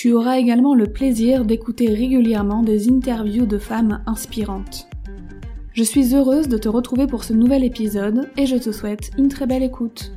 Tu 0.00 0.14
auras 0.14 0.38
également 0.38 0.74
le 0.74 0.86
plaisir 0.86 1.44
d'écouter 1.44 1.92
régulièrement 1.92 2.62
des 2.62 2.88
interviews 2.88 3.44
de 3.44 3.58
femmes 3.58 4.02
inspirantes. 4.06 4.88
Je 5.74 5.82
suis 5.82 6.14
heureuse 6.14 6.48
de 6.48 6.56
te 6.56 6.70
retrouver 6.70 7.06
pour 7.06 7.22
ce 7.22 7.34
nouvel 7.34 7.64
épisode 7.64 8.30
et 8.38 8.46
je 8.46 8.56
te 8.56 8.72
souhaite 8.72 9.10
une 9.18 9.28
très 9.28 9.46
belle 9.46 9.62
écoute. 9.62 10.12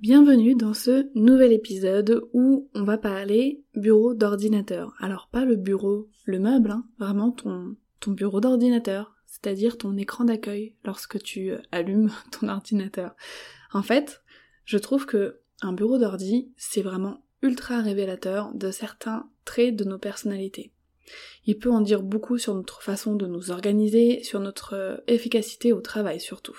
Bienvenue 0.00 0.56
dans 0.56 0.74
ce 0.74 1.08
nouvel 1.14 1.52
épisode 1.52 2.24
où 2.32 2.68
on 2.74 2.82
va 2.82 2.98
parler 2.98 3.62
bureau 3.76 4.14
d'ordinateur. 4.14 4.92
Alors 4.98 5.28
pas 5.30 5.44
le 5.44 5.54
bureau, 5.54 6.08
le 6.24 6.40
meuble, 6.40 6.72
hein, 6.72 6.84
vraiment 6.98 7.30
ton, 7.30 7.76
ton 8.00 8.10
bureau 8.10 8.40
d'ordinateur, 8.40 9.14
c'est-à-dire 9.26 9.78
ton 9.78 9.96
écran 9.96 10.24
d'accueil 10.24 10.74
lorsque 10.84 11.22
tu 11.22 11.52
allumes 11.70 12.10
ton 12.32 12.48
ordinateur. 12.48 13.14
En 13.72 13.82
fait, 13.82 14.24
je 14.64 14.78
trouve 14.78 15.06
que 15.06 15.38
un 15.62 15.72
bureau 15.72 15.98
d'ordi, 15.98 16.52
c'est 16.56 16.82
vraiment 16.82 17.24
ultra 17.42 17.80
révélateur 17.80 18.52
de 18.54 18.70
certains 18.70 19.28
traits 19.44 19.76
de 19.76 19.84
nos 19.84 19.98
personnalités. 19.98 20.72
Il 21.44 21.58
peut 21.58 21.70
en 21.70 21.80
dire 21.80 22.02
beaucoup 22.02 22.38
sur 22.38 22.54
notre 22.54 22.82
façon 22.82 23.14
de 23.14 23.26
nous 23.26 23.50
organiser, 23.50 24.22
sur 24.22 24.40
notre 24.40 24.74
euh, 24.74 24.96
efficacité 25.06 25.72
au 25.72 25.80
travail 25.80 26.20
surtout. 26.20 26.56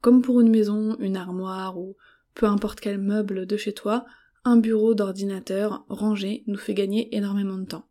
Comme 0.00 0.22
pour 0.22 0.40
une 0.40 0.50
maison, 0.50 0.96
une 1.00 1.16
armoire 1.16 1.78
ou 1.78 1.96
peu 2.34 2.46
importe 2.46 2.80
quel 2.80 2.98
meuble 2.98 3.46
de 3.46 3.56
chez 3.56 3.72
toi, 3.72 4.06
un 4.44 4.56
bureau 4.56 4.94
d'ordinateur 4.94 5.84
rangé 5.88 6.44
nous 6.46 6.56
fait 6.56 6.74
gagner 6.74 7.14
énormément 7.14 7.58
de 7.58 7.66
temps. 7.66 7.86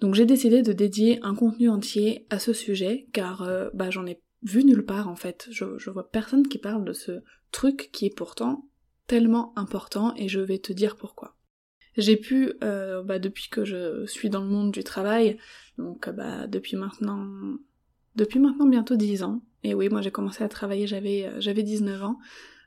Donc 0.00 0.14
j'ai 0.14 0.26
décidé 0.26 0.62
de 0.62 0.72
dédier 0.72 1.18
un 1.22 1.34
contenu 1.34 1.68
entier 1.68 2.26
à 2.30 2.38
ce 2.38 2.52
sujet 2.52 3.08
car 3.12 3.42
euh, 3.42 3.70
bah, 3.74 3.90
j'en 3.90 4.06
ai 4.06 4.20
vu 4.42 4.64
nulle 4.64 4.84
part 4.84 5.08
en 5.08 5.16
fait. 5.16 5.48
Je, 5.50 5.78
je 5.78 5.90
vois 5.90 6.10
personne 6.10 6.46
qui 6.46 6.58
parle 6.58 6.84
de 6.84 6.92
ce 6.92 7.22
truc 7.52 7.90
qui 7.92 8.06
est 8.06 8.14
pourtant 8.14 8.68
tellement 9.06 9.52
important 9.56 10.14
et 10.16 10.28
je 10.28 10.40
vais 10.40 10.58
te 10.58 10.72
dire 10.72 10.96
pourquoi. 10.96 11.36
J'ai 11.96 12.16
pu, 12.16 12.52
euh, 12.64 13.02
bah, 13.02 13.18
depuis 13.18 13.48
que 13.48 13.64
je 13.64 14.04
suis 14.06 14.30
dans 14.30 14.40
le 14.40 14.48
monde 14.48 14.72
du 14.72 14.82
travail, 14.82 15.38
donc 15.78 16.08
bah, 16.10 16.46
depuis 16.46 16.76
maintenant 16.76 17.56
depuis 18.16 18.38
maintenant 18.38 18.66
bientôt 18.66 18.96
10 18.96 19.24
ans, 19.24 19.42
et 19.64 19.74
oui 19.74 19.88
moi 19.88 20.00
j'ai 20.00 20.10
commencé 20.10 20.44
à 20.44 20.48
travailler, 20.48 20.86
j'avais 20.86 21.26
euh, 21.26 21.40
j'avais 21.40 21.62
19 21.62 22.02
ans, 22.02 22.18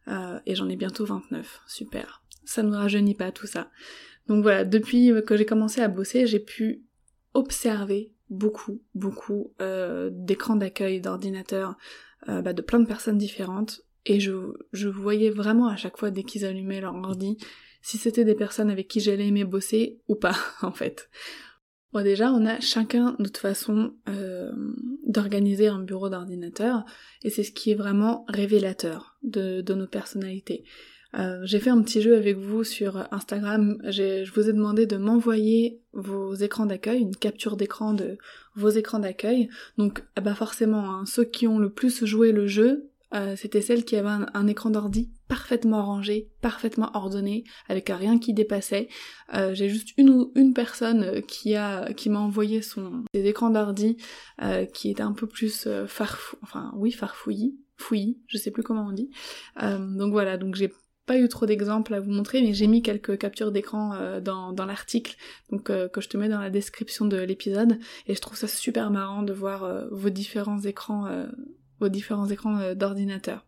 euh, 0.07 0.39
et 0.45 0.55
j'en 0.55 0.69
ai 0.69 0.75
bientôt 0.75 1.05
29, 1.05 1.61
super. 1.67 2.23
Ça 2.45 2.63
ne 2.63 2.75
rajeunit 2.75 3.15
pas 3.15 3.31
tout 3.31 3.47
ça. 3.47 3.69
Donc 4.27 4.43
voilà, 4.43 4.63
depuis 4.63 5.11
que 5.25 5.35
j'ai 5.35 5.45
commencé 5.45 5.81
à 5.81 5.87
bosser, 5.87 6.27
j'ai 6.27 6.39
pu 6.39 6.83
observer 7.33 8.13
beaucoup, 8.29 8.81
beaucoup 8.93 9.53
euh, 9.61 10.09
d'écrans 10.11 10.55
d'accueil, 10.55 11.01
d'ordinateurs, 11.01 11.77
euh, 12.29 12.41
bah, 12.41 12.53
de 12.53 12.61
plein 12.61 12.79
de 12.79 12.87
personnes 12.87 13.17
différentes, 13.17 13.81
et 14.09 14.19
je, 14.19 14.88
voyais 14.88 15.29
vraiment 15.29 15.68
à 15.68 15.75
chaque 15.75 15.97
fois 15.97 16.12
dès 16.12 16.23
qu'ils 16.23 16.45
allumaient 16.45 16.81
leur 16.81 16.95
ordi 16.95 17.38
si 17.81 17.97
c'était 17.97 18.25
des 18.25 18.35
personnes 18.35 18.69
avec 18.69 18.88
qui 18.88 19.00
j'allais 19.00 19.28
aimer 19.28 19.45
bosser 19.45 20.00
ou 20.07 20.16
pas 20.16 20.35
en 20.62 20.72
fait. 20.72 21.09
Bon 21.94 22.03
déjà 22.03 22.31
on 22.31 22.46
a 22.46 22.59
chacun 22.59 23.16
notre 23.19 23.40
façon 23.40 23.94
euh, 24.09 24.51
d'organiser 25.06 25.67
un 25.67 25.79
bureau 25.79 26.09
d'ordinateur 26.09 26.84
et 27.23 27.29
c'est 27.29 27.44
ce 27.44 27.51
qui 27.51 27.72
est 27.72 27.75
vraiment 27.75 28.25
révélateur 28.28 29.17
de, 29.23 29.62
de 29.62 29.73
nos 29.73 29.88
personnalités. 29.88 30.63
Euh, 31.17 31.40
j'ai 31.44 31.59
fait 31.59 31.69
un 31.69 31.81
petit 31.81 32.01
jeu 32.01 32.16
avec 32.16 32.38
vous 32.38 32.63
sur 32.63 33.07
Instagram, 33.12 33.78
je 33.85 34.29
vous 34.34 34.50
ai 34.50 34.53
demandé 34.53 34.85
de 34.85 34.97
m'envoyer 34.97 35.81
vos 35.94 36.34
écrans 36.35 36.66
d'accueil, 36.66 37.00
une 37.00 37.16
capture 37.16 37.56
d'écran 37.56 37.94
de 37.94 38.17
vos 38.56 38.69
écrans 38.69 39.00
d'accueil. 39.00 39.50
Donc 39.78 40.03
ah 40.16 40.22
bah 40.22 40.35
forcément, 40.35 40.91
hein, 40.91 41.06
ceux 41.06 41.23
qui 41.23 41.47
ont 41.47 41.59
le 41.59 41.69
plus 41.69 42.06
joué 42.06 42.31
le 42.31 42.46
jeu, 42.46 42.90
euh, 43.13 43.35
c'était 43.35 43.62
celle 43.62 43.85
qui 43.85 43.95
avait 43.95 44.25
un, 44.34 44.47
écran 44.47 44.69
d'ordi 44.69 45.09
parfaitement 45.28 45.84
rangé, 45.84 46.29
parfaitement 46.41 46.91
ordonné, 46.94 47.44
avec 47.69 47.90
rien 47.90 48.19
qui 48.19 48.34
dépassait. 48.34 48.90
Euh, 49.34 49.53
j'ai 49.53 49.69
juste 49.69 49.90
une 49.97 50.29
une 50.35 50.53
personne 50.53 51.03
euh, 51.03 51.22
qui 51.22 51.56
a 51.56 51.94
qui 51.94 52.09
m'a 52.09 52.19
envoyé 52.19 52.62
son 52.62 53.03
ses 53.13 53.25
écrans 53.25 53.50
d'ordi 53.50 53.97
qui 54.73 54.90
était 54.91 55.03
un 55.03 55.13
peu 55.13 55.28
plus 55.28 55.67
farfou, 55.88 56.38
enfin 56.44 56.72
oui 56.75 56.91
farfouillis, 56.91 57.57
fouillis, 57.78 58.19
je 58.28 58.38
sais 58.38 58.51
plus 58.51 58.63
comment 58.63 58.88
on 58.88 58.91
dit. 58.91 59.09
donc 59.59 60.12
voilà, 60.12 60.38
donc 60.38 60.56
j'ai 60.56 60.72
pas 61.06 61.17
eu 61.17 61.29
trop 61.29 61.46
d'exemples 61.46 61.94
à 61.94 62.00
vous 62.01 62.12
montrer, 62.12 62.41
mais 62.41 62.53
j'ai 62.53 62.67
mis 62.67 62.81
quelques 62.81 63.17
captures 63.17 63.51
d'écran 63.51 64.19
dans, 64.22 64.51
dans 64.51 64.66
l'article, 64.66 65.16
donc 65.51 65.63
que 65.66 66.01
je 66.01 66.09
te 66.09 66.17
mets 66.17 66.29
dans 66.29 66.40
la 66.40 66.50
description 66.50 67.06
de 67.06 67.17
l'épisode, 67.17 67.79
et 68.07 68.13
je 68.13 68.22
trouve 68.22 68.38
ça 68.38 68.47
super 68.47 68.91
marrant 68.91 69.23
de 69.23 69.34
voir 69.34 69.88
vos 69.91 70.09
différents 70.09 70.62
écrans 70.62 71.07
vos 71.79 71.89
différents 71.89 72.27
écrans 72.27 72.57
euh, 72.59 72.75
d'ordinateur. 72.75 73.45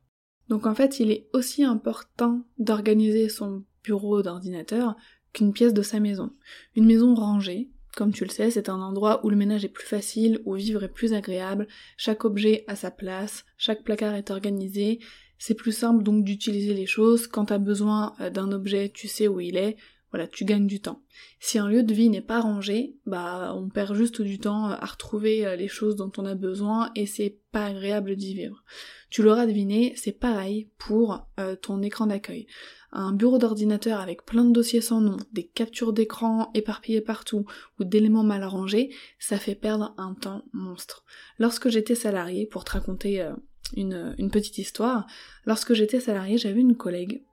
Donc 0.49 0.65
en 0.65 0.75
fait, 0.75 0.99
il 0.99 1.11
est 1.11 1.27
aussi 1.33 1.63
important 1.63 2.41
d'organiser 2.57 3.29
son 3.29 3.63
bureau 3.83 4.21
d'ordinateur 4.21 4.95
qu'une 5.33 5.53
pièce 5.53 5.73
de 5.73 5.81
sa 5.81 5.99
maison. 5.99 6.33
Une 6.75 6.85
maison 6.85 7.13
rangée, 7.13 7.69
comme 7.95 8.11
tu 8.11 8.23
le 8.23 8.29
sais, 8.29 8.51
c'est 8.51 8.69
un 8.69 8.81
endroit 8.81 9.25
où 9.25 9.29
le 9.29 9.35
ménage 9.35 9.65
est 9.65 9.69
plus 9.69 9.85
facile, 9.85 10.41
où 10.45 10.55
vivre 10.55 10.83
est 10.83 10.93
plus 10.93 11.13
agréable, 11.13 11.67
chaque 11.97 12.25
objet 12.25 12.63
a 12.67 12.75
sa 12.75 12.91
place, 12.91 13.45
chaque 13.57 13.83
placard 13.83 14.15
est 14.15 14.31
organisé, 14.31 14.99
c'est 15.37 15.55
plus 15.55 15.71
simple 15.71 16.03
donc 16.03 16.23
d'utiliser 16.23 16.73
les 16.73 16.85
choses, 16.85 17.27
quand 17.27 17.45
t'as 17.45 17.57
besoin 17.57 18.13
euh, 18.19 18.29
d'un 18.29 18.51
objet, 18.51 18.89
tu 18.89 19.07
sais 19.07 19.27
où 19.27 19.39
il 19.39 19.57
est, 19.57 19.77
voilà, 20.11 20.27
tu 20.27 20.43
gagnes 20.43 20.65
du 20.65 20.81
temps. 20.81 21.01
Si 21.39 21.59
un 21.59 21.67
lieu 21.67 21.83
de 21.83 21.93
vie 21.93 22.09
n'est 22.09 22.21
pas 22.21 22.41
rangé, 22.41 22.95
bah 23.05 23.53
on 23.55 23.69
perd 23.69 23.95
juste 23.95 24.21
du 24.21 24.39
temps 24.39 24.65
à 24.65 24.85
retrouver 24.85 25.45
euh, 25.45 25.55
les 25.55 25.67
choses 25.67 25.95
dont 25.95 26.11
on 26.17 26.25
a 26.25 26.33
besoin 26.33 26.91
et 26.95 27.05
c'est 27.05 27.37
pas 27.51 27.67
agréable 27.67 28.15
d'y 28.15 28.33
vivre. 28.33 28.63
Tu 29.11 29.21
l'auras 29.21 29.45
deviné, 29.45 29.93
c'est 29.95 30.17
pareil 30.17 30.69
pour 30.77 31.27
euh, 31.39 31.55
ton 31.55 31.81
écran 31.83 32.07
d'accueil. 32.07 32.47
Un 32.91 33.13
bureau 33.13 33.37
d'ordinateur 33.37 33.99
avec 33.99 34.25
plein 34.25 34.45
de 34.45 34.51
dossiers 34.51 34.81
sans 34.81 34.99
nom, 34.99 35.17
des 35.31 35.45
captures 35.45 35.93
d'écran 35.93 36.49
éparpillées 36.55 37.01
partout 37.01 37.45
ou 37.79 37.83
d'éléments 37.83 38.23
mal 38.23 38.43
rangés, 38.43 38.89
ça 39.19 39.37
fait 39.37 39.53
perdre 39.53 39.93
un 39.97 40.15
temps 40.15 40.43
monstre. 40.53 41.05
Lorsque 41.37 41.69
j'étais 41.69 41.95
salarié, 41.95 42.47
pour 42.47 42.63
te 42.63 42.71
raconter 42.71 43.21
euh, 43.21 43.33
une, 43.75 44.15
une 44.17 44.31
petite 44.31 44.57
histoire, 44.57 45.05
lorsque 45.45 45.73
j'étais 45.73 45.99
salarié, 45.99 46.39
j'avais 46.39 46.61
une 46.61 46.75
collègue 46.75 47.23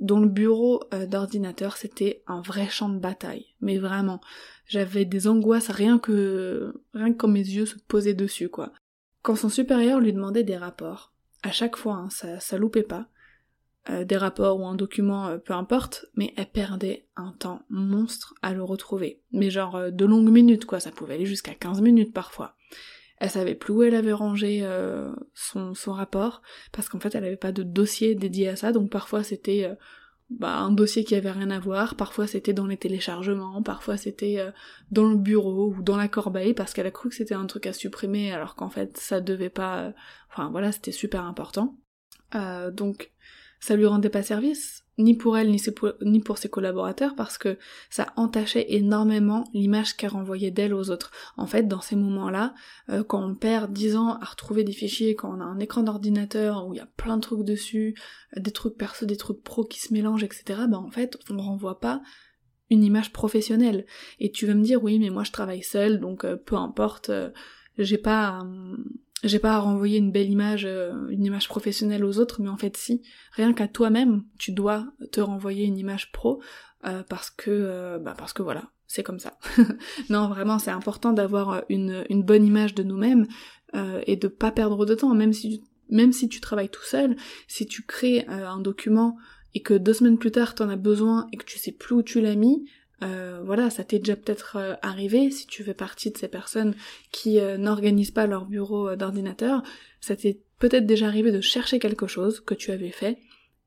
dont 0.00 0.20
le 0.20 0.28
bureau 0.28 0.82
euh, 0.92 1.06
d'ordinateur 1.06 1.76
c'était 1.76 2.22
un 2.26 2.40
vrai 2.40 2.68
champ 2.68 2.88
de 2.88 2.98
bataille. 2.98 3.46
Mais 3.60 3.78
vraiment, 3.78 4.20
j'avais 4.66 5.04
des 5.04 5.28
angoisses 5.28 5.70
rien 5.70 5.98
que 5.98 6.74
rien 6.94 7.12
que 7.12 7.18
quand 7.18 7.28
mes 7.28 7.40
yeux 7.40 7.66
se 7.66 7.76
posaient 7.88 8.14
dessus 8.14 8.48
quoi. 8.48 8.72
quand 9.22 9.36
son 9.36 9.48
supérieur 9.48 10.00
lui 10.00 10.12
demandait 10.12 10.44
des 10.44 10.56
rapports, 10.56 11.12
à 11.42 11.52
chaque 11.52 11.76
fois, 11.76 11.94
hein, 11.94 12.10
ça, 12.10 12.40
ça 12.40 12.58
loupait 12.58 12.82
pas, 12.82 13.08
euh, 13.88 14.04
des 14.04 14.18
rapports 14.18 14.60
ou 14.60 14.66
un 14.66 14.74
document, 14.74 15.28
euh, 15.28 15.38
peu 15.38 15.54
importe, 15.54 16.04
mais 16.14 16.34
elle 16.36 16.50
perdait 16.50 17.06
un 17.16 17.32
temps 17.32 17.62
monstre 17.70 18.34
à 18.42 18.52
le 18.52 18.62
retrouver. 18.62 19.22
Mais 19.32 19.48
genre 19.48 19.76
euh, 19.76 19.90
de 19.90 20.04
longues 20.04 20.30
minutes, 20.30 20.66
quoi, 20.66 20.80
ça 20.80 20.90
pouvait 20.90 21.14
aller 21.14 21.24
jusqu'à 21.24 21.54
15 21.54 21.80
minutes 21.80 22.12
parfois. 22.12 22.54
Elle 23.20 23.30
savait 23.30 23.54
plus 23.54 23.72
où 23.72 23.82
elle 23.82 23.94
avait 23.94 24.12
rangé 24.12 24.66
son, 25.34 25.74
son 25.74 25.92
rapport, 25.92 26.42
parce 26.72 26.88
qu'en 26.88 26.98
fait 26.98 27.14
elle 27.14 27.24
avait 27.24 27.36
pas 27.36 27.52
de 27.52 27.62
dossier 27.62 28.14
dédié 28.14 28.48
à 28.48 28.56
ça, 28.56 28.72
donc 28.72 28.90
parfois 28.90 29.22
c'était 29.22 29.70
bah, 30.30 30.56
un 30.56 30.72
dossier 30.72 31.04
qui 31.04 31.14
avait 31.14 31.30
rien 31.30 31.50
à 31.50 31.58
voir, 31.60 31.96
parfois 31.96 32.26
c'était 32.26 32.54
dans 32.54 32.66
les 32.66 32.78
téléchargements, 32.78 33.62
parfois 33.62 33.96
c'était 33.98 34.38
dans 34.90 35.08
le 35.08 35.16
bureau 35.16 35.74
ou 35.76 35.82
dans 35.82 35.96
la 35.96 36.08
corbeille, 36.08 36.54
parce 36.54 36.72
qu'elle 36.72 36.86
a 36.86 36.90
cru 36.90 37.10
que 37.10 37.14
c'était 37.14 37.34
un 37.34 37.46
truc 37.46 37.66
à 37.66 37.72
supprimer, 37.72 38.32
alors 38.32 38.56
qu'en 38.56 38.70
fait 38.70 38.96
ça 38.96 39.20
devait 39.20 39.50
pas... 39.50 39.92
Enfin 40.30 40.48
voilà, 40.50 40.72
c'était 40.72 40.92
super 40.92 41.24
important. 41.24 41.76
donc 42.72 43.12
ça 43.60 43.76
lui 43.76 43.86
rendait 43.86 44.08
pas 44.08 44.22
service, 44.22 44.84
ni 44.98 45.14
pour 45.14 45.36
elle, 45.36 45.54
ni, 46.02 46.20
pour 46.20 46.38
ses 46.38 46.48
collaborateurs, 46.48 47.14
parce 47.14 47.38
que 47.38 47.58
ça 47.88 48.12
entachait 48.16 48.72
énormément 48.74 49.44
l'image 49.54 49.96
qu'elle 49.96 50.10
renvoyait 50.10 50.50
d'elle 50.50 50.74
aux 50.74 50.90
autres. 50.90 51.10
En 51.36 51.46
fait, 51.46 51.68
dans 51.68 51.80
ces 51.80 51.96
moments-là, 51.96 52.54
euh, 52.90 53.02
quand 53.04 53.22
on 53.22 53.34
perd 53.34 53.72
10 53.72 53.96
ans 53.96 54.18
à 54.20 54.24
retrouver 54.24 54.64
des 54.64 54.72
fichiers, 54.72 55.14
quand 55.14 55.36
on 55.36 55.40
a 55.40 55.44
un 55.44 55.58
écran 55.58 55.82
d'ordinateur 55.82 56.66
où 56.66 56.74
il 56.74 56.78
y 56.78 56.80
a 56.80 56.88
plein 56.96 57.16
de 57.16 57.22
trucs 57.22 57.44
dessus, 57.44 57.94
euh, 58.36 58.40
des 58.40 58.50
trucs 58.50 58.76
perso, 58.76 59.06
des 59.06 59.16
trucs 59.16 59.42
pro 59.42 59.64
qui 59.64 59.80
se 59.80 59.92
mélangent, 59.92 60.24
etc., 60.24 60.62
ben 60.68 60.78
en 60.78 60.90
fait, 60.90 61.18
on 61.30 61.38
renvoie 61.38 61.80
pas 61.80 62.02
une 62.70 62.84
image 62.84 63.12
professionnelle. 63.12 63.86
Et 64.20 64.30
tu 64.30 64.46
vas 64.46 64.54
me 64.54 64.62
dire, 64.62 64.82
oui, 64.82 64.98
mais 64.98 65.10
moi 65.10 65.24
je 65.24 65.32
travaille 65.32 65.62
seule, 65.62 66.00
donc 66.00 66.24
euh, 66.24 66.36
peu 66.36 66.56
importe, 66.56 67.10
j'ai 67.78 67.98
pas 67.98 68.42
j'ai 69.22 69.38
pas 69.38 69.54
à 69.54 69.58
renvoyer 69.58 69.98
une 69.98 70.12
belle 70.12 70.30
image, 70.30 70.64
euh, 70.64 71.08
une 71.08 71.24
image 71.24 71.48
professionnelle 71.48 72.04
aux 72.04 72.18
autres, 72.18 72.40
mais 72.40 72.48
en 72.48 72.56
fait 72.56 72.76
si, 72.76 73.02
rien 73.32 73.52
qu'à 73.52 73.68
toi-même, 73.68 74.24
tu 74.38 74.52
dois 74.52 74.86
te 75.12 75.20
renvoyer 75.20 75.64
une 75.64 75.78
image 75.78 76.12
pro 76.12 76.42
euh, 76.86 77.02
parce 77.08 77.30
que, 77.30 77.50
euh, 77.50 77.98
bah 77.98 78.14
parce 78.16 78.32
que 78.32 78.42
voilà, 78.42 78.70
c'est 78.86 79.02
comme 79.02 79.18
ça. 79.18 79.38
non, 80.10 80.28
vraiment, 80.28 80.58
c'est 80.58 80.70
important 80.70 81.12
d'avoir 81.12 81.64
une, 81.68 82.04
une 82.08 82.22
bonne 82.22 82.44
image 82.44 82.74
de 82.74 82.82
nous-mêmes 82.82 83.26
et 84.04 84.16
de 84.16 84.26
pas 84.26 84.50
perdre 84.50 84.84
de 84.84 84.96
temps, 84.96 85.14
même 85.14 85.32
si 85.32 85.62
même 85.90 86.12
si 86.12 86.28
tu 86.28 86.40
travailles 86.40 86.70
tout 86.70 86.82
seul, 86.82 87.16
si 87.46 87.66
tu 87.66 87.84
crées 87.84 88.26
un 88.26 88.58
document 88.58 89.16
et 89.54 89.62
que 89.62 89.74
deux 89.74 89.92
semaines 89.92 90.18
plus 90.18 90.32
tard 90.32 90.56
t'en 90.56 90.68
as 90.68 90.76
besoin 90.76 91.28
et 91.32 91.36
que 91.36 91.44
tu 91.44 91.58
sais 91.58 91.70
plus 91.70 91.94
où 91.94 92.02
tu 92.02 92.20
l'as 92.20 92.34
mis, 92.34 92.64
euh, 93.02 93.40
voilà, 93.44 93.70
ça 93.70 93.84
t'est 93.84 93.98
déjà 93.98 94.16
peut-être 94.16 94.56
euh, 94.56 94.74
arrivé 94.82 95.30
si 95.30 95.46
tu 95.46 95.64
fais 95.64 95.74
partie 95.74 96.10
de 96.10 96.18
ces 96.18 96.28
personnes 96.28 96.74
qui 97.12 97.40
euh, 97.40 97.56
n'organisent 97.56 98.10
pas 98.10 98.26
leur 98.26 98.46
bureau 98.46 98.94
d'ordinateur, 98.96 99.62
ça 100.00 100.16
t'est 100.16 100.40
peut-être 100.58 100.86
déjà 100.86 101.06
arrivé 101.06 101.32
de 101.32 101.40
chercher 101.40 101.78
quelque 101.78 102.06
chose 102.06 102.40
que 102.40 102.54
tu 102.54 102.70
avais 102.70 102.90
fait 102.90 103.18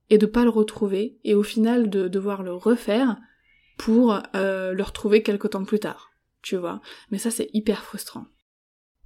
et 0.09 0.17
de 0.17 0.25
pas 0.25 0.43
le 0.43 0.49
retrouver 0.49 1.17
et 1.23 1.33
au 1.33 1.43
final 1.43 1.89
de 1.89 2.07
devoir 2.07 2.43
le 2.43 2.53
refaire 2.53 3.17
pour 3.77 4.21
le 4.35 4.81
retrouver 4.81 5.23
quelque 5.23 5.47
temps 5.47 5.63
plus 5.63 5.79
tard, 5.79 6.11
tu 6.43 6.55
vois. 6.55 6.81
Mais 7.09 7.17
ça 7.17 7.31
c'est 7.31 7.49
hyper 7.53 7.83
frustrant. 7.83 8.25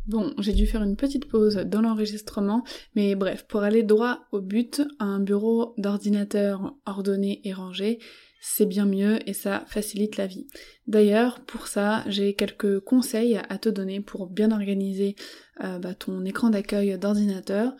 Bon, 0.07 0.33
j'ai 0.39 0.53
dû 0.53 0.65
faire 0.65 0.83
une 0.83 0.95
petite 0.95 1.27
pause 1.27 1.55
dans 1.55 1.81
l'enregistrement, 1.81 2.63
mais 2.95 3.15
bref, 3.15 3.45
pour 3.45 3.63
aller 3.63 3.83
droit 3.83 4.19
au 4.31 4.39
but, 4.39 4.81
un 4.99 5.19
bureau 5.19 5.73
d'ordinateur 5.77 6.75
ordonné 6.85 7.41
et 7.43 7.53
rangé, 7.53 7.99
c'est 8.41 8.65
bien 8.65 8.85
mieux 8.85 9.19
et 9.27 9.33
ça 9.33 9.63
facilite 9.67 10.17
la 10.17 10.27
vie. 10.27 10.47
D'ailleurs, 10.87 11.41
pour 11.41 11.67
ça, 11.67 12.03
j'ai 12.07 12.33
quelques 12.33 12.79
conseils 12.79 13.39
à 13.49 13.57
te 13.57 13.69
donner 13.69 13.99
pour 14.01 14.27
bien 14.27 14.51
organiser 14.51 15.15
euh, 15.63 15.79
bah, 15.79 15.93
ton 15.93 16.23
écran 16.25 16.49
d'accueil 16.49 16.97
d'ordinateur. 16.97 17.75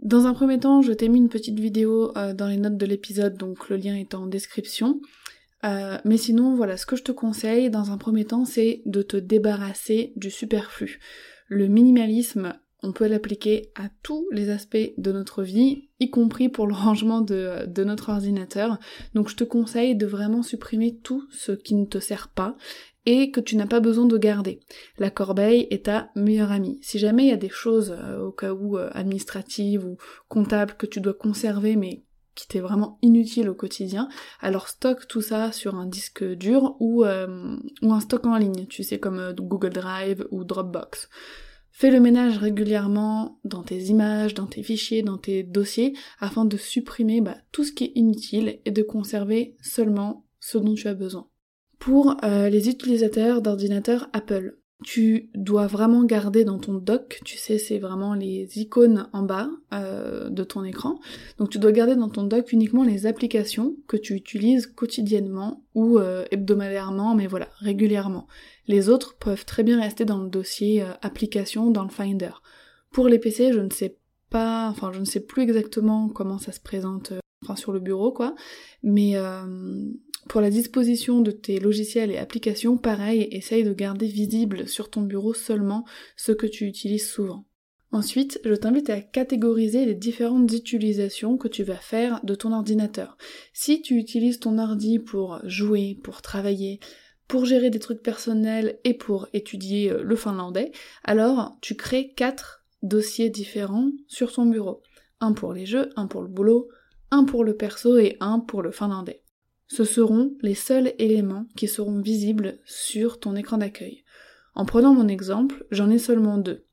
Dans 0.00 0.26
un 0.26 0.32
premier 0.32 0.58
temps, 0.58 0.80
je 0.80 0.92
t'ai 0.92 1.08
mis 1.08 1.18
une 1.18 1.28
petite 1.28 1.60
vidéo 1.60 2.16
euh, 2.16 2.32
dans 2.32 2.46
les 2.46 2.56
notes 2.56 2.78
de 2.78 2.86
l'épisode, 2.86 3.36
donc 3.36 3.68
le 3.68 3.76
lien 3.76 3.94
est 3.94 4.14
en 4.14 4.26
description. 4.26 5.00
Euh, 5.64 5.98
mais 6.04 6.16
sinon, 6.16 6.54
voilà, 6.54 6.76
ce 6.76 6.86
que 6.86 6.96
je 6.96 7.02
te 7.02 7.12
conseille 7.12 7.68
dans 7.68 7.90
un 7.90 7.98
premier 7.98 8.24
temps, 8.24 8.46
c'est 8.46 8.82
de 8.86 9.02
te 9.02 9.18
débarrasser 9.18 10.12
du 10.16 10.30
superflu. 10.30 11.00
Le 11.48 11.68
minimalisme 11.68 12.54
on 12.82 12.92
peut 12.92 13.06
l'appliquer 13.06 13.70
à 13.74 13.88
tous 14.02 14.26
les 14.30 14.50
aspects 14.50 14.92
de 14.96 15.12
notre 15.12 15.42
vie, 15.42 15.88
y 15.98 16.10
compris 16.10 16.48
pour 16.48 16.66
le 16.66 16.74
rangement 16.74 17.20
de, 17.20 17.66
notre 17.84 18.10
ordinateur. 18.10 18.78
Donc 19.14 19.28
je 19.28 19.36
te 19.36 19.44
conseille 19.44 19.96
de 19.96 20.06
vraiment 20.06 20.42
supprimer 20.42 20.96
tout 21.02 21.24
ce 21.30 21.52
qui 21.52 21.74
ne 21.74 21.86
te 21.86 21.98
sert 21.98 22.28
pas 22.28 22.56
et 23.06 23.30
que 23.30 23.40
tu 23.40 23.56
n'as 23.56 23.66
pas 23.66 23.80
besoin 23.80 24.04
de 24.04 24.18
garder. 24.18 24.60
La 24.98 25.10
corbeille 25.10 25.66
est 25.70 25.86
ta 25.86 26.10
meilleure 26.14 26.52
amie. 26.52 26.78
Si 26.82 26.98
jamais 26.98 27.24
il 27.24 27.30
y 27.30 27.32
a 27.32 27.38
des 27.38 27.48
choses 27.48 27.96
euh, 27.96 28.20
au 28.20 28.30
cas 28.30 28.52
où 28.52 28.76
euh, 28.76 28.90
administratives 28.92 29.86
ou 29.86 29.96
comptables 30.28 30.74
que 30.74 30.86
tu 30.86 31.00
dois 31.00 31.14
conserver 31.14 31.76
mais 31.76 32.04
qui 32.34 32.46
t'est 32.46 32.60
vraiment 32.60 32.98
inutile 33.02 33.48
au 33.48 33.54
quotidien, 33.54 34.08
alors 34.40 34.68
stocke 34.68 35.08
tout 35.08 35.22
ça 35.22 35.50
sur 35.50 35.74
un 35.74 35.86
disque 35.86 36.24
dur 36.24 36.76
ou, 36.78 37.04
euh, 37.04 37.56
ou 37.82 37.92
un 37.92 38.00
stock 38.00 38.26
en 38.26 38.36
ligne, 38.36 38.66
tu 38.66 38.82
sais 38.82 38.98
comme 38.98 39.32
Google 39.32 39.70
Drive 39.70 40.26
ou 40.30 40.44
Dropbox. 40.44 41.08
Fais 41.80 41.90
le 41.90 41.98
ménage 41.98 42.36
régulièrement 42.36 43.40
dans 43.44 43.62
tes 43.62 43.84
images, 43.84 44.34
dans 44.34 44.44
tes 44.44 44.62
fichiers, 44.62 45.00
dans 45.00 45.16
tes 45.16 45.42
dossiers, 45.42 45.94
afin 46.18 46.44
de 46.44 46.58
supprimer 46.58 47.22
bah, 47.22 47.38
tout 47.52 47.64
ce 47.64 47.72
qui 47.72 47.84
est 47.84 47.92
inutile 47.94 48.60
et 48.66 48.70
de 48.70 48.82
conserver 48.82 49.56
seulement 49.62 50.26
ce 50.40 50.58
dont 50.58 50.74
tu 50.74 50.88
as 50.88 50.94
besoin. 50.94 51.30
Pour 51.78 52.22
euh, 52.22 52.50
les 52.50 52.68
utilisateurs 52.68 53.40
d'ordinateurs 53.40 54.10
Apple, 54.12 54.58
tu 54.82 55.30
dois 55.34 55.66
vraiment 55.66 56.04
garder 56.04 56.44
dans 56.44 56.58
ton 56.58 56.74
dock, 56.74 57.20
tu 57.24 57.36
sais, 57.36 57.58
c'est 57.58 57.78
vraiment 57.78 58.14
les 58.14 58.58
icônes 58.58 59.08
en 59.12 59.22
bas 59.22 59.50
euh, 59.72 60.30
de 60.30 60.42
ton 60.42 60.64
écran. 60.64 60.98
Donc 61.38 61.50
tu 61.50 61.58
dois 61.58 61.72
garder 61.72 61.96
dans 61.96 62.08
ton 62.08 62.24
dock 62.24 62.52
uniquement 62.52 62.82
les 62.82 63.06
applications 63.06 63.76
que 63.88 63.96
tu 63.96 64.14
utilises 64.14 64.66
quotidiennement 64.66 65.64
ou 65.74 65.98
euh, 65.98 66.24
hebdomadairement, 66.30 67.14
mais 67.14 67.26
voilà, 67.26 67.48
régulièrement. 67.58 68.26
Les 68.68 68.88
autres 68.88 69.16
peuvent 69.18 69.44
très 69.44 69.62
bien 69.62 69.80
rester 69.80 70.04
dans 70.04 70.18
le 70.18 70.30
dossier 70.30 70.82
euh, 70.82 70.92
application 71.02 71.70
dans 71.70 71.84
le 71.84 71.90
Finder. 71.90 72.32
Pour 72.90 73.08
les 73.08 73.18
PC, 73.18 73.52
je 73.52 73.60
ne 73.60 73.70
sais 73.70 73.98
pas, 74.30 74.68
enfin 74.68 74.92
je 74.92 75.00
ne 75.00 75.04
sais 75.04 75.20
plus 75.20 75.42
exactement 75.42 76.08
comment 76.08 76.38
ça 76.38 76.52
se 76.52 76.60
présente 76.60 77.12
enfin 77.42 77.56
sur 77.56 77.72
le 77.72 77.80
bureau 77.80 78.12
quoi, 78.12 78.34
mais 78.82 79.16
pour 80.28 80.40
la 80.40 80.50
disposition 80.50 81.20
de 81.20 81.30
tes 81.30 81.58
logiciels 81.60 82.10
et 82.10 82.18
applications, 82.18 82.76
pareil, 82.76 83.28
essaye 83.30 83.64
de 83.64 83.72
garder 83.72 84.06
visible 84.06 84.68
sur 84.68 84.90
ton 84.90 85.02
bureau 85.02 85.34
seulement 85.34 85.84
ce 86.16 86.32
que 86.32 86.46
tu 86.46 86.66
utilises 86.66 87.08
souvent. 87.08 87.46
Ensuite, 87.92 88.40
je 88.44 88.54
t'invite 88.54 88.88
à 88.90 89.00
catégoriser 89.00 89.84
les 89.84 89.96
différentes 89.96 90.52
utilisations 90.52 91.36
que 91.36 91.48
tu 91.48 91.64
vas 91.64 91.74
faire 91.74 92.20
de 92.22 92.36
ton 92.36 92.52
ordinateur. 92.52 93.16
Si 93.52 93.82
tu 93.82 93.96
utilises 93.96 94.38
ton 94.38 94.58
ordi 94.58 95.00
pour 95.00 95.40
jouer, 95.44 95.98
pour 96.04 96.22
travailler, 96.22 96.78
pour 97.26 97.46
gérer 97.46 97.70
des 97.70 97.80
trucs 97.80 98.02
personnels 98.02 98.78
et 98.84 98.94
pour 98.94 99.28
étudier 99.32 99.90
euh, 99.90 100.02
le 100.02 100.16
finlandais, 100.16 100.70
alors 101.02 101.56
tu 101.60 101.74
crées 101.74 102.12
quatre 102.16 102.64
dossiers 102.82 103.30
différents 103.30 103.90
sur 104.06 104.32
ton 104.32 104.46
bureau. 104.46 104.82
Un 105.20 105.32
pour 105.32 105.52
les 105.52 105.66
jeux, 105.66 105.90
un 105.96 106.06
pour 106.06 106.22
le 106.22 106.28
boulot, 106.28 106.68
un 107.10 107.24
pour 107.24 107.42
le 107.42 107.56
perso 107.56 107.98
et 107.98 108.16
un 108.20 108.38
pour 108.38 108.62
le 108.62 108.70
finlandais 108.70 109.22
ce 109.70 109.84
seront 109.84 110.36
les 110.42 110.56
seuls 110.56 110.94
éléments 110.98 111.46
qui 111.56 111.68
seront 111.68 112.00
visibles 112.00 112.58
sur 112.64 113.20
ton 113.20 113.36
écran 113.36 113.58
d'accueil. 113.58 114.04
En 114.56 114.64
prenant 114.64 114.92
mon 114.94 115.06
exemple, 115.06 115.64
j'en 115.70 115.90
ai 115.90 115.98
seulement 115.98 116.38
deux. 116.38 116.66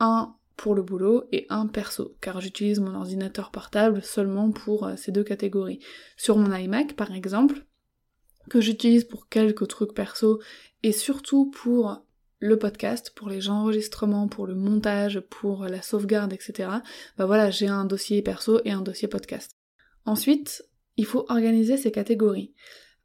Un 0.00 0.34
pour 0.56 0.74
le 0.74 0.82
boulot 0.82 1.24
et 1.30 1.46
un 1.50 1.66
perso, 1.66 2.16
car 2.22 2.40
j'utilise 2.40 2.80
mon 2.80 2.94
ordinateur 2.94 3.50
portable 3.50 4.02
seulement 4.02 4.50
pour 4.50 4.86
euh, 4.86 4.94
ces 4.96 5.12
deux 5.12 5.24
catégories. 5.24 5.80
Sur 6.16 6.38
mon 6.38 6.54
iMac, 6.54 6.94
par 6.94 7.12
exemple, 7.12 7.66
que 8.48 8.60
j'utilise 8.60 9.04
pour 9.04 9.28
quelques 9.28 9.68
trucs 9.68 9.94
perso 9.94 10.40
et 10.82 10.92
surtout 10.92 11.50
pour 11.50 12.02
le 12.38 12.58
podcast, 12.58 13.12
pour 13.14 13.28
les 13.28 13.50
enregistrements, 13.50 14.28
pour 14.28 14.46
le 14.46 14.54
montage, 14.54 15.20
pour 15.20 15.66
la 15.66 15.82
sauvegarde, 15.82 16.32
etc. 16.32 16.70
Bah 17.18 17.26
voilà, 17.26 17.50
j'ai 17.50 17.68
un 17.68 17.84
dossier 17.84 18.22
perso 18.22 18.60
et 18.64 18.72
un 18.72 18.82
dossier 18.82 19.06
podcast. 19.06 19.52
Ensuite, 20.06 20.64
il 20.96 21.06
faut 21.06 21.24
organiser 21.28 21.76
ces 21.76 21.90
catégories. 21.90 22.52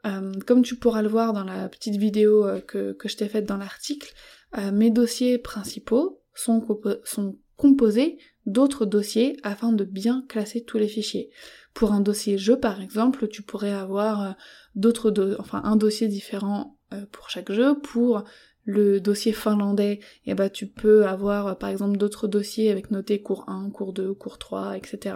Euh, 0.06 0.32
comme 0.46 0.62
tu 0.62 0.76
pourras 0.76 1.02
le 1.02 1.10
voir 1.10 1.34
dans 1.34 1.44
la 1.44 1.68
petite 1.70 1.96
vidéo 1.96 2.46
euh, 2.46 2.62
que, 2.62 2.96
je 3.04 3.16
t'ai 3.16 3.28
faite 3.28 3.46
dans 3.46 3.58
l'article, 3.58 4.14
euh, 4.58 4.72
mes 4.72 4.92
dossiers 4.92 5.38
principaux 5.38 6.22
sont, 6.34 6.66
composés 7.56 8.20
d'autres 8.46 8.86
dossiers 8.86 9.36
afin 9.42 9.72
de 9.72 9.84
bien 9.84 10.24
classer 10.30 10.64
tous 10.64 10.78
les 10.78 10.88
fichiers. 10.88 11.32
Pour 11.74 11.92
un 11.92 12.02
dossier 12.02 12.38
jeu 12.38 12.60
par 12.60 12.82
exemple, 12.82 13.28
tu 13.28 13.42
pourrais 13.42 13.72
avoir 13.72 14.36
d'autres 14.76 15.12
enfin 15.40 15.62
un 15.64 15.76
dossier 15.76 16.08
différent 16.08 16.78
pour 17.12 17.32
chaque 17.32 17.52
jeu. 17.52 17.80
Pour 17.80 18.24
le 18.64 19.00
dossier 19.00 19.32
finlandais, 19.34 20.00
eh 20.28 20.36
ben, 20.36 20.50
tu 20.52 20.68
peux 20.68 21.08
avoir 21.08 21.58
par 21.58 21.70
exemple 21.70 21.98
d'autres 21.98 22.28
dossiers 22.28 22.70
avec 22.70 22.92
noté 22.92 23.24
cours 23.24 23.46
1, 23.48 23.72
cours 23.72 23.94
2, 23.94 24.14
cours 24.14 24.38
3, 24.38 24.78
etc. 24.78 25.16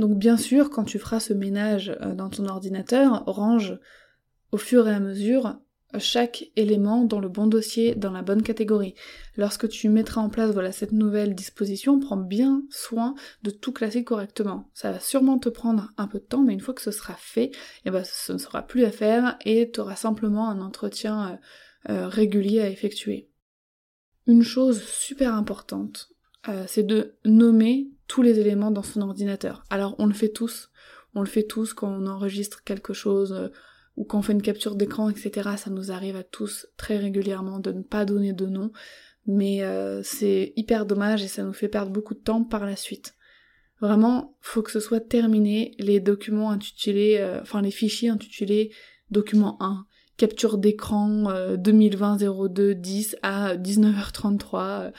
Donc 0.00 0.16
bien 0.16 0.38
sûr, 0.38 0.70
quand 0.70 0.84
tu 0.84 0.98
feras 0.98 1.20
ce 1.20 1.34
ménage 1.34 1.94
euh, 2.00 2.14
dans 2.14 2.30
ton 2.30 2.46
ordinateur, 2.46 3.22
range 3.26 3.78
au 4.50 4.56
fur 4.56 4.88
et 4.88 4.94
à 4.94 4.98
mesure 4.98 5.60
chaque 5.98 6.50
élément 6.56 7.04
dans 7.04 7.20
le 7.20 7.28
bon 7.28 7.46
dossier, 7.46 7.94
dans 7.96 8.12
la 8.12 8.22
bonne 8.22 8.42
catégorie. 8.42 8.94
Lorsque 9.36 9.68
tu 9.68 9.90
mettras 9.90 10.22
en 10.22 10.30
place 10.30 10.52
voilà 10.52 10.72
cette 10.72 10.92
nouvelle 10.92 11.34
disposition, 11.34 12.00
prends 12.00 12.16
bien 12.16 12.62
soin 12.70 13.14
de 13.42 13.50
tout 13.50 13.72
classer 13.72 14.02
correctement. 14.02 14.70
Ça 14.72 14.90
va 14.90 15.00
sûrement 15.00 15.38
te 15.38 15.50
prendre 15.50 15.92
un 15.98 16.06
peu 16.06 16.18
de 16.18 16.24
temps, 16.24 16.42
mais 16.42 16.54
une 16.54 16.60
fois 16.60 16.72
que 16.72 16.80
ce 16.80 16.92
sera 16.92 17.14
fait, 17.18 17.50
eh 17.84 17.90
ben, 17.90 18.02
ce 18.02 18.32
ne 18.32 18.38
sera 18.38 18.62
plus 18.62 18.84
à 18.84 18.92
faire 18.92 19.36
et 19.44 19.70
tu 19.70 19.80
auras 19.80 19.96
simplement 19.96 20.48
un 20.48 20.62
entretien 20.62 21.38
euh, 21.88 21.92
euh, 21.92 22.08
régulier 22.08 22.62
à 22.62 22.70
effectuer. 22.70 23.28
Une 24.26 24.44
chose 24.44 24.82
super 24.82 25.34
importante, 25.34 26.08
c'est 26.66 26.84
de 26.84 27.16
nommer 27.26 27.90
tous 28.10 28.22
les 28.22 28.40
éléments 28.40 28.72
dans 28.72 28.82
son 28.82 29.02
ordinateur. 29.02 29.62
Alors 29.70 29.94
on 30.00 30.06
le 30.06 30.14
fait 30.14 30.30
tous, 30.30 30.72
on 31.14 31.20
le 31.20 31.28
fait 31.28 31.44
tous 31.44 31.74
quand 31.74 31.88
on 31.88 32.08
enregistre 32.08 32.64
quelque 32.64 32.92
chose 32.92 33.52
ou 33.96 34.02
quand 34.02 34.18
on 34.18 34.22
fait 34.22 34.32
une 34.32 34.42
capture 34.42 34.74
d'écran, 34.74 35.10
etc. 35.10 35.50
Ça 35.56 35.70
nous 35.70 35.92
arrive 35.92 36.16
à 36.16 36.24
tous 36.24 36.66
très 36.76 36.96
régulièrement 36.96 37.60
de 37.60 37.70
ne 37.70 37.82
pas 37.82 38.04
donner 38.04 38.32
de 38.32 38.46
nom, 38.46 38.72
mais 39.28 39.62
euh, 39.62 40.02
c'est 40.02 40.52
hyper 40.56 40.86
dommage 40.86 41.22
et 41.22 41.28
ça 41.28 41.44
nous 41.44 41.52
fait 41.52 41.68
perdre 41.68 41.92
beaucoup 41.92 42.14
de 42.14 42.18
temps 42.18 42.42
par 42.42 42.66
la 42.66 42.74
suite. 42.74 43.14
Vraiment, 43.80 44.36
faut 44.40 44.62
que 44.62 44.72
ce 44.72 44.80
soit 44.80 44.98
terminé 44.98 45.76
les 45.78 46.00
documents 46.00 46.50
intitulés, 46.50 47.18
euh, 47.20 47.40
enfin 47.40 47.62
les 47.62 47.70
fichiers 47.70 48.08
intitulés 48.08 48.72
document 49.12 49.56
1, 49.60 49.86
capture 50.16 50.58
d'écran 50.58 51.32
2020 51.56 52.16
02 52.48 52.74
10 52.74 53.16
à 53.22 53.54
19h33, 53.56 54.90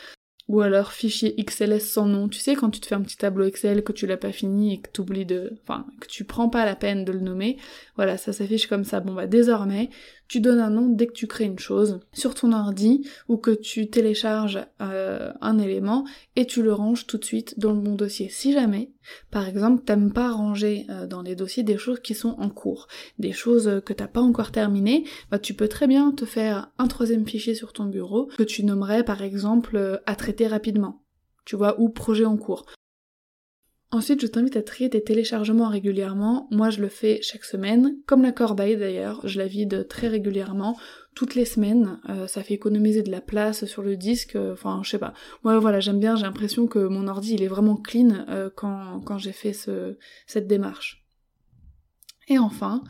ou 0.47 0.61
alors 0.61 0.91
fichier 0.91 1.35
XLS 1.41 1.79
sans 1.79 2.05
nom. 2.05 2.27
Tu 2.27 2.39
sais, 2.39 2.55
quand 2.55 2.69
tu 2.69 2.79
te 2.79 2.87
fais 2.87 2.95
un 2.95 3.01
petit 3.01 3.17
tableau 3.17 3.45
Excel, 3.45 3.83
que 3.83 3.91
tu 3.91 4.07
l'as 4.07 4.17
pas 4.17 4.31
fini 4.31 4.73
et 4.73 4.81
que 4.81 4.89
tu 4.91 5.01
oublies 5.01 5.25
de. 5.25 5.57
Enfin, 5.63 5.85
que 5.99 6.07
tu 6.07 6.23
prends 6.23 6.49
pas 6.49 6.65
la 6.65 6.75
peine 6.75 7.05
de 7.05 7.11
le 7.11 7.19
nommer. 7.19 7.57
Voilà, 7.95 8.17
ça 8.17 8.33
s'affiche 8.33 8.67
comme 8.67 8.83
ça. 8.83 8.99
Bon 8.99 9.13
bah 9.13 9.27
désormais, 9.27 9.89
tu 10.31 10.39
donnes 10.39 10.61
un 10.61 10.69
nom 10.69 10.87
dès 10.87 11.07
que 11.07 11.11
tu 11.11 11.27
crées 11.27 11.43
une 11.43 11.59
chose 11.59 11.99
sur 12.13 12.35
ton 12.35 12.53
ordi 12.53 13.05
ou 13.27 13.35
que 13.35 13.51
tu 13.51 13.89
télécharges 13.89 14.65
euh, 14.81 15.33
un 15.41 15.59
élément 15.59 16.05
et 16.37 16.45
tu 16.45 16.63
le 16.63 16.71
ranges 16.71 17.05
tout 17.05 17.17
de 17.17 17.25
suite 17.25 17.59
dans 17.59 17.73
le 17.73 17.81
bon 17.81 17.95
dossier. 17.95 18.29
Si 18.29 18.53
jamais, 18.53 18.93
par 19.29 19.49
exemple, 19.49 19.83
t'aimes 19.83 20.13
pas 20.13 20.31
ranger 20.31 20.85
euh, 20.89 21.05
dans 21.05 21.21
les 21.21 21.35
dossiers 21.35 21.63
des 21.63 21.77
choses 21.77 21.99
qui 21.99 22.15
sont 22.15 22.37
en 22.39 22.49
cours, 22.49 22.87
des 23.19 23.33
choses 23.33 23.81
que 23.85 23.91
t'as 23.91 24.07
pas 24.07 24.21
encore 24.21 24.53
terminées, 24.53 25.03
bah 25.31 25.37
tu 25.37 25.53
peux 25.53 25.67
très 25.67 25.85
bien 25.85 26.13
te 26.13 26.23
faire 26.23 26.71
un 26.77 26.87
troisième 26.87 27.27
fichier 27.27 27.53
sur 27.53 27.73
ton 27.73 27.83
bureau 27.83 28.27
que 28.37 28.43
tu 28.43 28.63
nommerais 28.63 29.03
par 29.03 29.23
exemple 29.23 29.75
euh, 29.75 29.97
à 30.05 30.15
traiter 30.15 30.47
rapidement 30.47 31.01
tu 31.43 31.55
vois, 31.55 31.79
ou 31.79 31.89
projet 31.89 32.25
en 32.25 32.37
cours. 32.37 32.65
Ensuite, 33.93 34.21
je 34.21 34.27
t'invite 34.27 34.55
à 34.55 34.61
trier 34.61 34.89
tes 34.89 35.03
téléchargements 35.03 35.67
régulièrement. 35.67 36.47
Moi, 36.49 36.69
je 36.69 36.79
le 36.79 36.87
fais 36.87 37.19
chaque 37.21 37.43
semaine, 37.43 37.97
comme 38.05 38.21
la 38.21 38.31
corbeille 38.31 38.77
d'ailleurs. 38.77 39.27
Je 39.27 39.37
la 39.37 39.47
vide 39.47 39.85
très 39.89 40.07
régulièrement, 40.07 40.77
toutes 41.13 41.35
les 41.35 41.43
semaines. 41.43 41.99
Euh, 42.07 42.25
ça 42.25 42.41
fait 42.41 42.53
économiser 42.53 43.03
de 43.03 43.11
la 43.11 43.19
place 43.19 43.65
sur 43.65 43.81
le 43.81 43.97
disque. 43.97 44.37
Euh, 44.37 44.53
enfin, 44.53 44.79
je 44.85 44.91
sais 44.91 44.97
pas. 44.97 45.13
Moi, 45.43 45.59
voilà, 45.59 45.81
j'aime 45.81 45.99
bien. 45.99 46.15
J'ai 46.15 46.23
l'impression 46.23 46.67
que 46.67 46.79
mon 46.79 47.09
ordi, 47.09 47.33
il 47.33 47.43
est 47.43 47.49
vraiment 47.49 47.75
clean 47.75 48.25
euh, 48.29 48.49
quand, 48.55 49.01
quand 49.01 49.17
j'ai 49.17 49.33
fait 49.33 49.51
ce, 49.51 49.97
cette 50.25 50.47
démarche. 50.47 51.00
Et 52.31 52.39
enfin, 52.39 52.81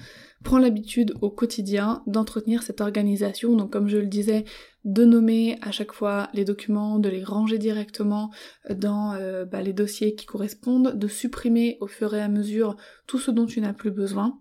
prends 0.43 0.59
l'habitude 0.59 1.15
au 1.21 1.31
quotidien 1.31 2.03
d'entretenir 2.05 2.61
cette 2.61 2.79
organisation. 2.79 3.55
Donc 3.55 3.71
comme 3.73 3.87
je 3.87 3.97
le 3.97 4.05
disais, 4.05 4.45
de 4.85 5.03
nommer 5.03 5.57
à 5.63 5.71
chaque 5.71 5.93
fois 5.93 6.29
les 6.35 6.45
documents, 6.45 6.99
de 6.99 7.09
les 7.09 7.23
ranger 7.23 7.57
directement 7.57 8.29
dans 8.69 9.13
euh, 9.13 9.45
bah, 9.45 9.63
les 9.63 9.73
dossiers 9.73 10.13
qui 10.13 10.27
correspondent, 10.27 10.95
de 10.95 11.07
supprimer 11.07 11.77
au 11.81 11.87
fur 11.87 12.13
et 12.13 12.21
à 12.21 12.27
mesure 12.27 12.75
tout 13.07 13.17
ce 13.17 13.31
dont 13.31 13.47
tu 13.47 13.61
n'as 13.61 13.73
plus 13.73 13.89
besoin. 13.89 14.39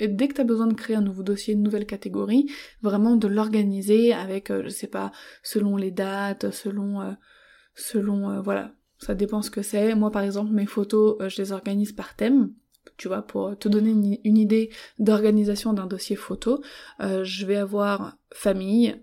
Et 0.00 0.08
dès 0.08 0.26
que 0.26 0.34
tu 0.34 0.40
as 0.40 0.44
besoin 0.44 0.66
de 0.66 0.74
créer 0.74 0.96
un 0.96 1.02
nouveau 1.02 1.22
dossier, 1.22 1.54
une 1.54 1.62
nouvelle 1.62 1.86
catégorie, 1.86 2.50
vraiment 2.82 3.14
de 3.14 3.28
l'organiser 3.28 4.12
avec, 4.12 4.50
euh, 4.50 4.64
je 4.64 4.70
sais 4.70 4.88
pas, 4.88 5.12
selon 5.44 5.76
les 5.76 5.92
dates, 5.92 6.50
selon, 6.50 7.00
euh, 7.00 7.12
selon, 7.76 8.42
voilà, 8.42 8.72
ça 8.98 9.14
dépend 9.14 9.40
ce 9.40 9.52
que 9.52 9.62
c'est. 9.62 9.94
Moi 9.94 10.10
par 10.10 10.22
exemple, 10.22 10.50
mes 10.50 10.66
photos, 10.66 11.16
je 11.28 11.40
les 11.40 11.52
organise 11.52 11.92
par 11.92 12.16
thème 12.16 12.50
tu 12.96 13.08
vois, 13.08 13.22
pour 13.22 13.58
te 13.58 13.68
donner 13.68 13.90
une, 13.90 14.36
idée 14.36 14.70
d'organisation 14.98 15.72
d'un 15.72 15.86
dossier 15.86 16.16
photo, 16.16 16.62
euh, 17.00 17.24
je 17.24 17.46
vais 17.46 17.56
avoir 17.56 18.16
famille, 18.32 18.96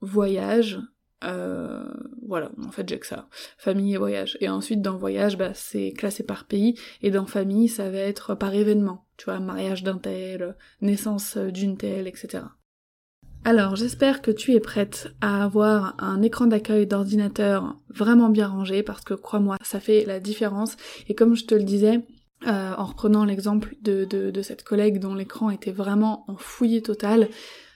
voyage, 0.00 0.80
euh, 1.24 1.84
voilà, 2.26 2.50
en 2.64 2.70
fait 2.70 2.88
j'ai 2.88 2.98
que 2.98 3.06
ça, 3.06 3.28
famille 3.56 3.94
et 3.94 3.98
voyage. 3.98 4.38
Et 4.40 4.48
ensuite 4.48 4.82
dans 4.82 4.96
voyage, 4.96 5.36
bah, 5.36 5.52
c'est 5.54 5.92
classé 5.92 6.22
par 6.22 6.46
pays, 6.46 6.78
et 7.02 7.10
dans 7.10 7.26
famille, 7.26 7.68
ça 7.68 7.90
va 7.90 7.98
être 7.98 8.34
par 8.34 8.54
événement, 8.54 9.06
tu 9.16 9.26
vois, 9.26 9.40
mariage 9.40 9.82
d'un 9.82 9.98
tel, 9.98 10.56
naissance 10.80 11.36
d'une 11.36 11.76
telle, 11.76 12.06
etc. 12.06 12.44
Alors 13.44 13.76
j'espère 13.76 14.20
que 14.20 14.30
tu 14.30 14.52
es 14.52 14.60
prête 14.60 15.08
à 15.20 15.44
avoir 15.44 15.94
un 15.98 16.22
écran 16.22 16.46
d'accueil 16.46 16.86
d'ordinateur 16.86 17.76
vraiment 17.88 18.28
bien 18.28 18.48
rangé 18.48 18.82
parce 18.82 19.02
que 19.02 19.14
crois-moi 19.14 19.56
ça 19.62 19.80
fait 19.80 20.04
la 20.04 20.20
différence 20.20 20.76
et 21.08 21.14
comme 21.14 21.34
je 21.34 21.46
te 21.46 21.54
le 21.54 21.62
disais 21.62 22.00
euh, 22.46 22.74
en 22.76 22.84
reprenant 22.84 23.24
l'exemple 23.24 23.74
de, 23.82 24.40
cette 24.42 24.62
collègue 24.62 25.00
dont 25.00 25.14
l'écran 25.14 25.50
était 25.50 25.72
vraiment 25.72 26.24
en 26.28 26.36
fouillis 26.36 26.82
total, 26.82 27.28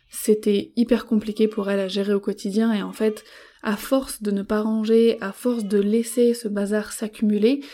c'était 0.08 0.72
hyper 0.76 1.06
compliqué 1.06 1.48
pour 1.48 1.68
elle 1.70 1.80
à 1.80 1.88
gérer 1.88 2.14
au 2.14 2.20
quotidien 2.20 2.72
et 2.72 2.82
en 2.82 2.92
fait, 2.92 3.24
à 3.62 3.76
force 3.76 4.22
de 4.22 4.30
ne 4.30 4.42
pas 4.42 4.60
ranger, 4.60 5.18
à 5.20 5.32
force 5.32 5.64
de 5.64 5.78
laisser 5.78 6.34
ce 6.34 6.48
bazar 6.48 6.92
s'accumuler, 6.92 7.64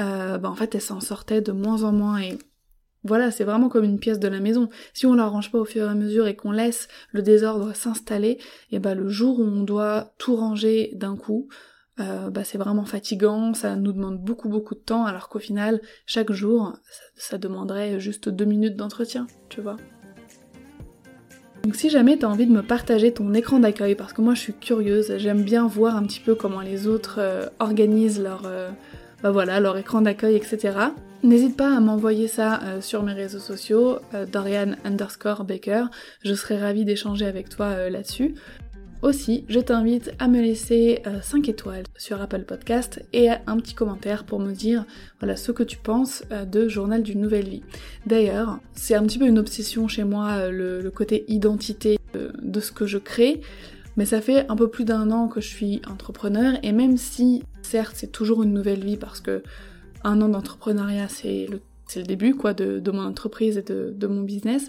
euh, 0.00 0.38
bah 0.38 0.50
en 0.50 0.54
fait 0.54 0.74
elle 0.74 0.80
s'en 0.80 1.00
sortait 1.00 1.42
de 1.42 1.52
moins 1.52 1.84
en 1.84 1.92
moins 1.92 2.18
et 2.18 2.38
voilà, 3.04 3.30
c'est 3.30 3.44
vraiment 3.44 3.68
comme 3.68 3.84
une 3.84 3.98
pièce 3.98 4.20
de 4.20 4.28
la 4.28 4.40
maison. 4.40 4.68
Si 4.94 5.06
on 5.06 5.14
la 5.14 5.26
range 5.26 5.50
pas 5.50 5.58
au 5.58 5.64
fur 5.64 5.84
et 5.84 5.90
à 5.90 5.94
mesure 5.94 6.28
et 6.28 6.36
qu'on 6.36 6.52
laisse 6.52 6.88
le 7.10 7.22
désordre 7.22 7.74
s'installer, 7.74 8.38
et 8.70 8.78
bah 8.78 8.94
le 8.94 9.08
jour 9.08 9.40
où 9.40 9.42
on 9.42 9.62
doit 9.62 10.12
tout 10.18 10.36
ranger 10.36 10.90
d'un 10.94 11.16
coup, 11.16 11.48
euh, 12.00 12.30
bah, 12.30 12.42
c'est 12.42 12.56
vraiment 12.56 12.86
fatigant, 12.86 13.52
ça 13.52 13.76
nous 13.76 13.92
demande 13.92 14.18
beaucoup 14.18 14.48
beaucoup 14.48 14.74
de 14.74 14.80
temps, 14.80 15.04
alors 15.04 15.28
qu'au 15.28 15.38
final, 15.38 15.80
chaque 16.06 16.32
jour, 16.32 16.72
ça, 17.16 17.36
demanderait 17.36 18.00
juste 18.00 18.30
deux 18.30 18.46
minutes 18.46 18.76
d'entretien, 18.76 19.26
tu 19.50 19.60
vois. 19.60 19.76
Donc 21.64 21.76
si 21.76 21.90
jamais 21.90 22.16
t'as 22.16 22.28
envie 22.28 22.46
de 22.46 22.52
me 22.52 22.62
partager 22.62 23.12
ton 23.12 23.34
écran 23.34 23.58
d'accueil, 23.58 23.94
parce 23.94 24.12
que 24.12 24.22
moi 24.22 24.34
je 24.34 24.40
suis 24.40 24.54
curieuse, 24.54 25.18
j'aime 25.18 25.42
bien 25.42 25.66
voir 25.66 25.96
un 25.96 26.04
petit 26.04 26.18
peu 26.18 26.34
comment 26.34 26.62
les 26.62 26.88
autres 26.88 27.16
euh, 27.18 27.46
organisent 27.58 28.20
leur, 28.20 28.42
euh, 28.46 28.70
bah 29.22 29.60
leur 29.60 29.76
écran 29.76 30.00
d'accueil, 30.00 30.34
etc. 30.34 30.78
N'hésite 31.22 31.56
pas 31.56 31.76
à 31.76 31.78
m'envoyer 31.78 32.26
ça 32.26 32.58
sur 32.80 33.04
mes 33.04 33.12
réseaux 33.12 33.38
sociaux, 33.38 34.00
Dorian 34.32 34.72
underscore 34.84 35.44
Baker, 35.44 35.84
je 36.24 36.34
serais 36.34 36.58
ravie 36.58 36.84
d'échanger 36.84 37.26
avec 37.26 37.48
toi 37.48 37.88
là-dessus. 37.88 38.34
Aussi, 39.02 39.44
je 39.48 39.58
t'invite 39.58 40.12
à 40.20 40.28
me 40.28 40.40
laisser 40.40 41.02
5 41.22 41.48
euh, 41.48 41.50
étoiles 41.50 41.82
sur 41.98 42.22
Apple 42.22 42.44
Podcast 42.44 43.04
et 43.12 43.30
un 43.30 43.56
petit 43.56 43.74
commentaire 43.74 44.22
pour 44.22 44.38
me 44.38 44.52
dire 44.52 44.84
voilà 45.18 45.34
ce 45.34 45.50
que 45.50 45.64
tu 45.64 45.76
penses 45.76 46.22
euh, 46.30 46.44
de 46.44 46.68
Journal 46.68 47.02
d'une 47.02 47.20
nouvelle 47.20 47.48
vie. 47.48 47.64
D'ailleurs, 48.06 48.60
c'est 48.74 48.94
un 48.94 49.02
petit 49.02 49.18
peu 49.18 49.26
une 49.26 49.40
obsession 49.40 49.88
chez 49.88 50.04
moi 50.04 50.30
euh, 50.34 50.82
le, 50.82 50.90
côté 50.90 51.24
identité 51.26 51.98
de 52.14 52.60
ce 52.60 52.70
que 52.70 52.86
je 52.86 52.98
crée. 52.98 53.40
Mais 53.96 54.06
ça 54.06 54.20
fait 54.20 54.46
un 54.48 54.54
peu 54.54 54.68
plus 54.68 54.84
d'un 54.84 55.10
an 55.10 55.26
que 55.26 55.40
je 55.40 55.48
suis 55.48 55.82
entrepreneur 55.90 56.54
et 56.62 56.70
même 56.70 56.96
si 56.96 57.42
certes 57.62 57.94
c'est 57.96 58.12
toujours 58.12 58.44
une 58.44 58.52
nouvelle 58.52 58.84
vie 58.84 58.96
parce 58.96 59.20
que 59.20 59.42
un 60.04 60.20
an 60.22 60.28
d'entrepreneuriat 60.28 61.08
c'est 61.08 61.48
le, 61.50 62.02
début 62.04 62.36
quoi 62.36 62.54
de, 62.54 62.90
mon 62.90 63.04
entreprise 63.04 63.58
et 63.58 63.62
de 63.62 64.06
mon 64.06 64.22
business, 64.22 64.68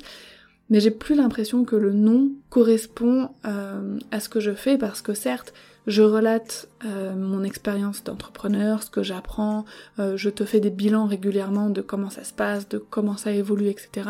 mais 0.69 0.79
j'ai 0.79 0.91
plus 0.91 1.15
l'impression 1.15 1.65
que 1.65 1.75
le 1.75 1.93
nom 1.93 2.31
correspond 2.49 3.29
euh, 3.45 3.99
à 4.11 4.19
ce 4.19 4.29
que 4.29 4.39
je 4.39 4.53
fais 4.53 4.77
parce 4.77 5.01
que 5.01 5.13
certes, 5.13 5.53
je 5.87 6.01
relate 6.01 6.67
euh, 6.85 7.15
mon 7.15 7.43
expérience 7.43 8.03
d'entrepreneur, 8.03 8.83
ce 8.83 8.89
que 8.89 9.03
j'apprends, 9.03 9.65
euh, 9.99 10.17
je 10.17 10.29
te 10.29 10.45
fais 10.45 10.59
des 10.59 10.69
bilans 10.69 11.05
régulièrement 11.05 11.69
de 11.69 11.81
comment 11.81 12.09
ça 12.09 12.23
se 12.23 12.33
passe, 12.33 12.67
de 12.69 12.77
comment 12.77 13.17
ça 13.17 13.31
évolue, 13.31 13.67
etc. 13.67 14.09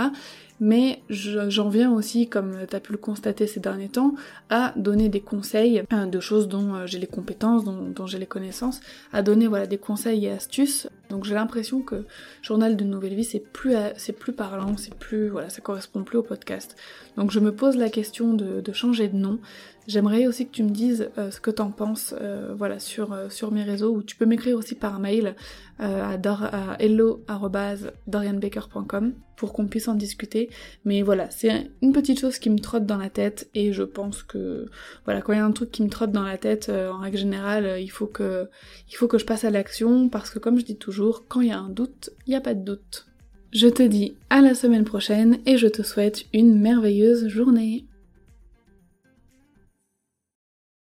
Mais 0.59 1.01
j'en 1.09 1.67
viens 1.67 1.91
aussi, 1.91 2.29
comme 2.29 2.55
tu 2.69 2.75
as 2.75 2.79
pu 2.79 2.93
le 2.93 2.97
constater 2.97 3.47
ces 3.47 3.59
derniers 3.59 3.89
temps, 3.89 4.13
à 4.49 4.71
donner 4.77 5.09
des 5.09 5.19
conseils 5.19 5.83
de 5.91 6.19
choses 6.19 6.47
dont 6.47 6.85
j'ai 6.85 6.99
les 6.99 7.07
compétences, 7.07 7.65
dont, 7.65 8.07
j'ai 8.07 8.19
les 8.19 8.27
connaissances, 8.27 8.79
à 9.11 9.23
donner 9.23 9.47
voilà 9.47 9.67
des 9.67 9.79
conseils 9.79 10.25
et 10.25 10.31
astuces 10.31 10.87
donc 11.13 11.25
j'ai 11.25 11.35
l'impression 11.35 11.81
que 11.81 12.05
journal 12.41 12.75
de 12.75 12.83
nouvelle 12.83 13.13
vie 13.13 13.23
c'est 13.23 13.39
plus 13.39 14.33
parlant, 14.35 14.75
c'est 14.77 14.95
plus 14.95 15.29
voilà, 15.29 15.49
ça 15.49 15.61
correspond 15.61 16.03
plus 16.03 16.17
au 16.17 16.23
podcast. 16.23 16.75
Donc 17.17 17.29
je 17.29 17.39
me 17.39 17.53
pose 17.53 17.77
la 17.77 17.89
question 17.89 18.33
de, 18.33 18.63
changer 18.73 19.09
de 19.09 19.15
nom. 19.15 19.37
J'aimerais 19.85 20.25
aussi 20.25 20.47
que 20.47 20.51
tu 20.51 20.63
me 20.63 20.71
dises 20.71 21.11
euh, 21.19 21.29
ce 21.29 21.39
que 21.39 21.51
t'en 21.51 21.69
penses 21.69 22.15
euh, 22.19 22.55
euh, 22.63 23.29
sur 23.29 23.51
mes 23.51 23.63
réseaux 23.63 23.95
ou 23.95 24.03
tu 24.03 24.15
peux 24.15 24.25
m'écrire 24.25 24.57
aussi 24.57 24.75
par 24.75 24.99
mail 24.99 25.35
à, 25.79 26.13
à 26.13 26.75
hello@dorianbaker.com 26.79 29.13
pour 29.35 29.53
qu'on 29.53 29.65
puisse 29.67 29.87
en 29.87 29.95
discuter. 29.95 30.51
Mais 30.85 31.01
voilà, 31.01 31.31
c'est 31.31 31.71
une 31.81 31.93
petite 31.93 32.19
chose 32.19 32.37
qui 32.37 32.49
me 32.49 32.59
trotte 32.59 32.85
dans 32.85 32.97
la 32.97 33.09
tête 33.09 33.49
et 33.53 33.71
je 33.73 33.83
pense 33.83 34.23
que 34.23 34.69
voilà, 35.05 35.21
quand 35.21 35.33
il 35.33 35.37
y 35.37 35.39
a 35.39 35.45
un 35.45 35.51
truc 35.51 35.71
qui 35.71 35.83
me 35.83 35.89
trotte 35.89 36.11
dans 36.11 36.23
la 36.23 36.37
tête 36.37 36.69
en 36.69 36.99
règle 36.99 37.17
générale, 37.17 37.81
il 37.81 37.89
faut 37.89 38.07
que 38.07 38.47
je 38.89 39.25
passe 39.25 39.43
à 39.43 39.49
l'action 39.49 40.07
parce 40.09 40.29
que 40.29 40.39
comme 40.39 40.57
je 40.59 40.65
dis 40.65 40.77
toujours 40.77 41.25
quand 41.27 41.41
il 41.41 41.49
y 41.49 41.51
a 41.51 41.59
un 41.59 41.69
doute, 41.69 42.11
il 42.27 42.29
n'y 42.29 42.35
a 42.35 42.41
pas 42.41 42.53
de 42.53 42.63
doute. 42.63 43.07
Je 43.53 43.67
te 43.67 43.83
dis 43.83 44.15
à 44.31 44.41
la 44.41 44.55
semaine 44.55 44.83
prochaine 44.83 45.37
et 45.45 45.57
je 45.57 45.67
te 45.67 45.83
souhaite 45.83 46.25
une 46.33 46.59
merveilleuse 46.59 47.27
journée. 47.27 47.85